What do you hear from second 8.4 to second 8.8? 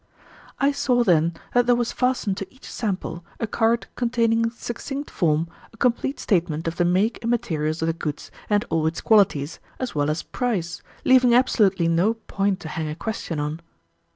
and